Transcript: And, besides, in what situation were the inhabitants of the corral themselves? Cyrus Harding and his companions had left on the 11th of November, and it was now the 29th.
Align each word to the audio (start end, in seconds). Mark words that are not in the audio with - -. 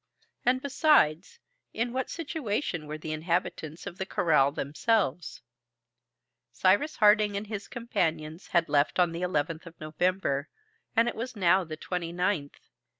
And, 0.43 0.63
besides, 0.63 1.37
in 1.75 1.93
what 1.93 2.09
situation 2.09 2.87
were 2.87 2.97
the 2.97 3.11
inhabitants 3.11 3.85
of 3.85 3.99
the 3.99 4.05
corral 4.07 4.51
themselves? 4.51 5.43
Cyrus 6.51 6.95
Harding 6.95 7.37
and 7.37 7.45
his 7.45 7.67
companions 7.67 8.47
had 8.47 8.67
left 8.67 8.97
on 8.97 9.11
the 9.11 9.21
11th 9.21 9.67
of 9.67 9.79
November, 9.79 10.49
and 10.95 11.07
it 11.07 11.13
was 11.13 11.35
now 11.35 11.63
the 11.63 11.77
29th. 11.77 12.71